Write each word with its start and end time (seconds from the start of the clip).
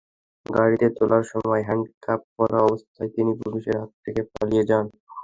গাড়িতে 0.45 0.87
তোলার 0.97 1.23
সময় 1.31 1.61
হ্যান্ডকাপ 1.67 2.21
পরা 2.35 2.59
অবস্থায় 2.67 3.09
তিনি 3.15 3.31
পুলিশের 3.41 3.75
হাত 3.81 3.91
থেকে 4.03 4.21
পালিয়ে 4.31 4.63
যান। 4.69 4.85